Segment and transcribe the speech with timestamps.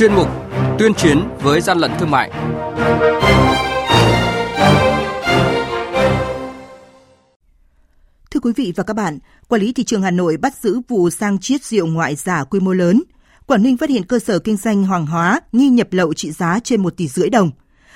[0.00, 0.28] chuyên mục
[0.78, 2.30] Tuyên chiến với gian lận thương mại.
[8.30, 9.18] Thưa quý vị và các bạn,
[9.48, 12.60] quản lý thị trường Hà Nội bắt giữ vụ sang chiết rượu ngoại giả quy
[12.60, 13.02] mô lớn.
[13.46, 16.58] Quảng Ninh phát hiện cơ sở kinh doanh hoàng hóa nghi nhập lậu trị giá
[16.64, 17.50] trên 1 tỷ rưỡi đồng.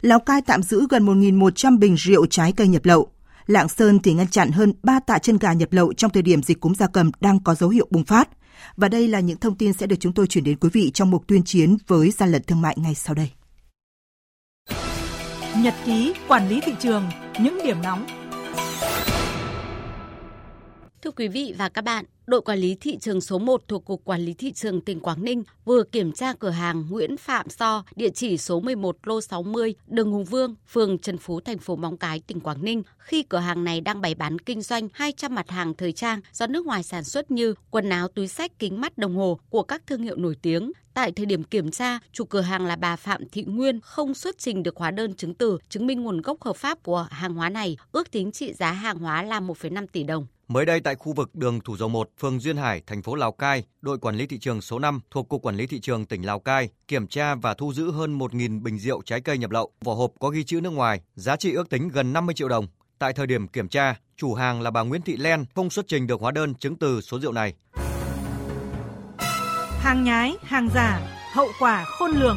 [0.00, 3.08] Lào Cai tạm giữ gần 1.100 bình rượu trái cây nhập lậu.
[3.46, 6.42] Lạng Sơn thì ngăn chặn hơn 3 tạ chân gà nhập lậu trong thời điểm
[6.42, 8.28] dịch cúm gia cầm đang có dấu hiệu bùng phát.
[8.76, 11.10] Và đây là những thông tin sẽ được chúng tôi chuyển đến quý vị trong
[11.10, 13.30] mục tuyên chiến với gian lận thương mại ngay sau đây.
[15.58, 17.04] Nhật ký quản lý thị trường,
[17.40, 18.06] những điểm nóng
[21.06, 24.04] Thưa quý vị và các bạn, đội quản lý thị trường số 1 thuộc Cục
[24.04, 27.84] Quản lý Thị trường tỉnh Quảng Ninh vừa kiểm tra cửa hàng Nguyễn Phạm So,
[27.96, 31.96] địa chỉ số 11 lô 60, đường Hùng Vương, phường Trần Phú, thành phố Móng
[31.96, 35.50] Cái, tỉnh Quảng Ninh, khi cửa hàng này đang bày bán kinh doanh 200 mặt
[35.50, 38.98] hàng thời trang do nước ngoài sản xuất như quần áo, túi sách, kính mắt,
[38.98, 40.72] đồng hồ của các thương hiệu nổi tiếng.
[40.94, 44.38] Tại thời điểm kiểm tra, chủ cửa hàng là bà Phạm Thị Nguyên không xuất
[44.38, 47.48] trình được hóa đơn chứng từ chứng minh nguồn gốc hợp pháp của hàng hóa
[47.48, 50.26] này, ước tính trị giá hàng hóa là 1,5 tỷ đồng.
[50.48, 53.32] Mới đây tại khu vực đường Thủ Dầu 1, phường Duyên Hải, thành phố Lào
[53.32, 56.22] Cai, đội quản lý thị trường số 5 thuộc Cục Quản lý Thị trường tỉnh
[56.26, 59.70] Lào Cai kiểm tra và thu giữ hơn 1.000 bình rượu trái cây nhập lậu,
[59.84, 62.66] vỏ hộp có ghi chữ nước ngoài, giá trị ước tính gần 50 triệu đồng.
[62.98, 66.06] Tại thời điểm kiểm tra, chủ hàng là bà Nguyễn Thị Len không xuất trình
[66.06, 67.54] được hóa đơn chứng từ số rượu này.
[69.78, 71.00] Hàng nhái, hàng giả,
[71.32, 72.36] hậu quả khôn lường.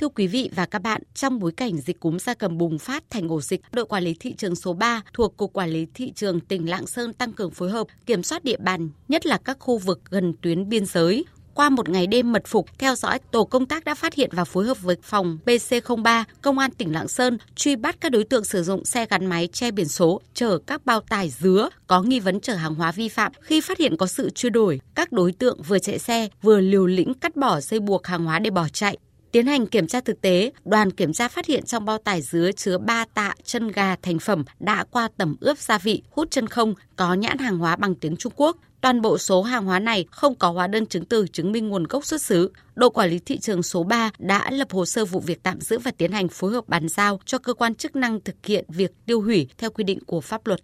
[0.00, 3.04] Thưa quý vị và các bạn, trong bối cảnh dịch cúm gia cầm bùng phát
[3.10, 6.12] thành ổ dịch, đội quản lý thị trường số 3 thuộc Cục Quản lý Thị
[6.12, 9.56] trường tỉnh Lạng Sơn tăng cường phối hợp, kiểm soát địa bàn, nhất là các
[9.60, 13.44] khu vực gần tuyến biên giới, qua một ngày đêm mật phục theo dõi, tổ
[13.44, 17.08] công tác đã phát hiện và phối hợp với phòng PC03, Công an tỉnh Lạng
[17.08, 20.58] Sơn truy bắt các đối tượng sử dụng xe gắn máy che biển số chở
[20.66, 23.32] các bao tải dứa có nghi vấn chở hàng hóa vi phạm.
[23.42, 26.86] Khi phát hiện có sự truy đuổi, các đối tượng vừa chạy xe vừa liều
[26.86, 28.98] lĩnh cắt bỏ dây buộc hàng hóa để bỏ chạy.
[29.32, 32.50] Tiến hành kiểm tra thực tế, đoàn kiểm tra phát hiện trong bao tải dứa
[32.56, 36.46] chứa 3 tạ chân gà thành phẩm đã qua tẩm ướp gia vị, hút chân
[36.46, 38.56] không, có nhãn hàng hóa bằng tiếng Trung Quốc.
[38.80, 41.84] Toàn bộ số hàng hóa này không có hóa đơn chứng từ chứng minh nguồn
[41.84, 42.52] gốc xuất xứ.
[42.74, 45.78] Đội quản lý thị trường số 3 đã lập hồ sơ vụ việc tạm giữ
[45.78, 48.90] và tiến hành phối hợp bàn giao cho cơ quan chức năng thực hiện việc
[49.06, 50.60] tiêu hủy theo quy định của pháp luật.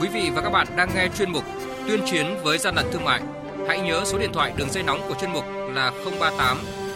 [0.00, 1.44] Quý vị và các bạn đang nghe chuyên mục
[1.88, 3.22] Tuyên chiến với gian lận thương mại.
[3.68, 6.58] Hãy nhớ số điện thoại đường dây nóng của chuyên mục là 038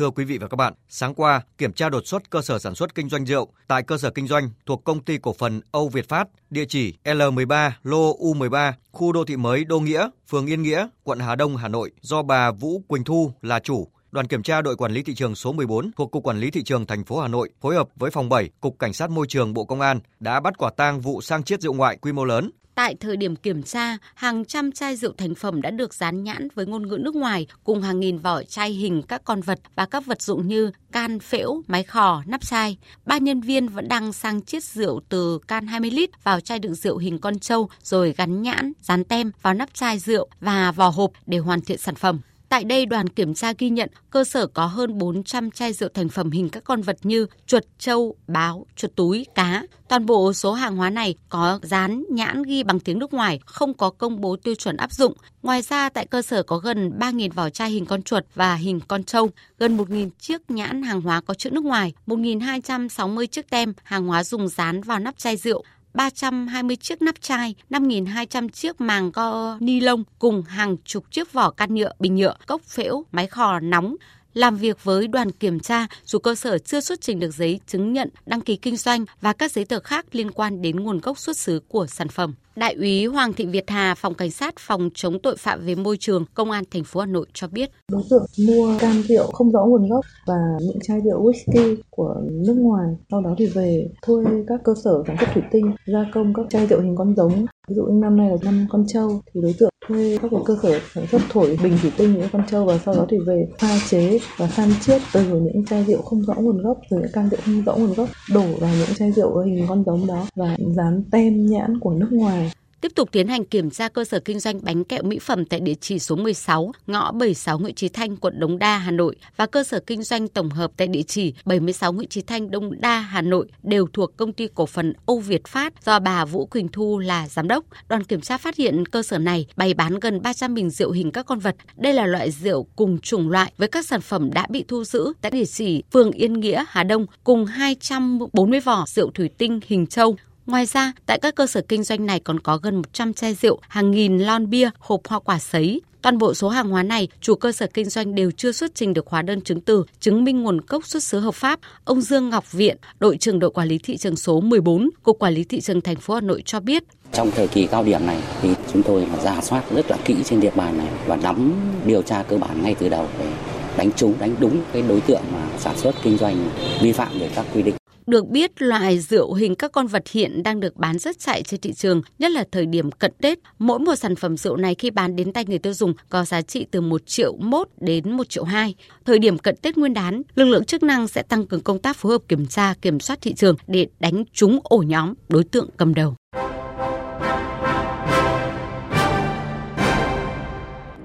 [0.00, 2.74] Thưa quý vị và các bạn, sáng qua, kiểm tra đột xuất cơ sở sản
[2.74, 5.88] xuất kinh doanh rượu tại cơ sở kinh doanh thuộc công ty cổ phần Âu
[5.88, 10.62] Việt Phát, địa chỉ L13 lô U13, khu đô thị mới Đô Nghĩa, phường Yên
[10.62, 13.88] Nghĩa, quận Hà Đông, Hà Nội do bà Vũ Quỳnh Thu là chủ.
[14.10, 16.62] Đoàn kiểm tra đội quản lý thị trường số 14 thuộc Cục Quản lý Thị
[16.62, 19.54] trường thành phố Hà Nội phối hợp với phòng 7 Cục Cảnh sát Môi trường
[19.54, 22.50] Bộ Công an đã bắt quả tang vụ sang chiết rượu ngoại quy mô lớn
[22.80, 26.48] Tại thời điểm kiểm tra, hàng trăm chai rượu thành phẩm đã được dán nhãn
[26.54, 29.86] với ngôn ngữ nước ngoài cùng hàng nghìn vỏ chai hình các con vật và
[29.86, 32.78] các vật dụng như can phễu, máy khò, nắp chai.
[33.06, 36.74] Ba nhân viên vẫn đang sang chiết rượu từ can 20 lít vào chai đựng
[36.74, 40.88] rượu hình con trâu rồi gắn nhãn, dán tem vào nắp chai rượu và vỏ
[40.88, 42.20] hộp để hoàn thiện sản phẩm.
[42.50, 46.08] Tại đây, đoàn kiểm tra ghi nhận cơ sở có hơn 400 chai rượu thành
[46.08, 49.62] phẩm hình các con vật như chuột, trâu, báo, chuột túi, cá.
[49.88, 53.74] Toàn bộ số hàng hóa này có dán nhãn ghi bằng tiếng nước ngoài, không
[53.74, 55.12] có công bố tiêu chuẩn áp dụng.
[55.42, 58.80] Ngoài ra, tại cơ sở có gần 3.000 vỏ chai hình con chuột và hình
[58.88, 63.72] con trâu, gần 1.000 chiếc nhãn hàng hóa có chữ nước ngoài, 1.260 chiếc tem
[63.82, 65.64] hàng hóa dùng dán vào nắp chai rượu,
[65.94, 71.50] 320 chiếc nắp chai, 5.200 chiếc màng co ni lông cùng hàng chục chiếc vỏ
[71.50, 73.96] can nhựa, bình nhựa, cốc phễu, máy khò nóng.
[74.34, 77.92] Làm việc với đoàn kiểm tra, chủ cơ sở chưa xuất trình được giấy chứng
[77.92, 81.18] nhận đăng ký kinh doanh và các giấy tờ khác liên quan đến nguồn gốc
[81.18, 82.34] xuất xứ của sản phẩm.
[82.56, 85.96] Đại úy Hoàng Thị Việt Hà, phòng cảnh sát phòng chống tội phạm về môi
[85.96, 87.70] trường, công an thành phố Hà Nội cho biết.
[87.92, 92.14] Đối tượng mua cam rượu không rõ nguồn gốc và những chai rượu whisky của
[92.30, 96.04] nước ngoài, sau đó thì về thuê các cơ sở sản xuất thủy tinh gia
[96.14, 99.20] công các chai rượu hình con giống Ví dụ năm nay là năm con trâu,
[99.34, 102.28] thì đối tượng thuê các cái cơ sở sản xuất thổi bình thủy tinh những
[102.32, 105.84] con trâu và sau đó thì về pha chế và san chiết từ những chai
[105.84, 108.70] rượu không rõ nguồn gốc từ những can rượu không rõ nguồn gốc, đổ vào
[108.78, 112.92] những chai rượu hình con giống đó và dán tem nhãn của nước ngoài tiếp
[112.94, 115.74] tục tiến hành kiểm tra cơ sở kinh doanh bánh kẹo mỹ phẩm tại địa
[115.80, 119.64] chỉ số 16, ngõ 76 Nguyễn Chí Thanh, quận Đống Đa, Hà Nội và cơ
[119.64, 123.22] sở kinh doanh tổng hợp tại địa chỉ 76 Nguyễn Chí Thanh, Đông Đa, Hà
[123.22, 126.98] Nội đều thuộc công ty cổ phần Âu Việt Phát do bà Vũ Quỳnh Thu
[126.98, 127.64] là giám đốc.
[127.88, 131.10] Đoàn kiểm tra phát hiện cơ sở này bày bán gần 300 bình rượu hình
[131.10, 131.56] các con vật.
[131.76, 135.12] Đây là loại rượu cùng chủng loại với các sản phẩm đã bị thu giữ
[135.20, 139.86] tại địa chỉ phường Yên Nghĩa, Hà Đông cùng 240 vỏ rượu thủy tinh hình
[139.86, 140.16] châu
[140.50, 143.58] Ngoài ra, tại các cơ sở kinh doanh này còn có gần 100 chai rượu,
[143.68, 145.80] hàng nghìn lon bia, hộp hoa quả sấy.
[146.02, 148.94] Toàn bộ số hàng hóa này, chủ cơ sở kinh doanh đều chưa xuất trình
[148.94, 151.60] được hóa đơn chứng từ, chứng minh nguồn gốc xuất xứ hợp pháp.
[151.84, 155.34] Ông Dương Ngọc Viện, đội trưởng đội quản lý thị trường số 14, Cục Quản
[155.34, 158.22] lý thị trường thành phố Hà Nội cho biết, trong thời kỳ cao điểm này
[158.42, 161.52] thì chúng tôi giả soát rất là kỹ trên địa bàn này và nắm
[161.86, 163.32] điều tra cơ bản ngay từ đầu để
[163.76, 166.50] đánh trúng đánh đúng cái đối tượng mà sản xuất kinh doanh
[166.80, 167.74] vi phạm về các quy định
[168.06, 171.60] được biết, loại rượu hình các con vật hiện đang được bán rất chạy trên
[171.60, 173.38] thị trường, nhất là thời điểm cận Tết.
[173.58, 176.42] Mỗi một sản phẩm rượu này khi bán đến tay người tiêu dùng có giá
[176.42, 178.74] trị từ 1 triệu 1 đến 1 triệu 2.
[179.04, 181.96] Thời điểm cận Tết Nguyên đán, lực lượng chức năng sẽ tăng cường công tác
[181.96, 185.68] phối hợp kiểm tra, kiểm soát thị trường để đánh trúng ổ nhóm đối tượng
[185.76, 186.14] cầm đầu.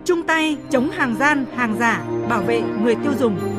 [0.05, 3.54] Chung tay chống hàng gian, hàng giả, bảo vệ người tiêu dùng.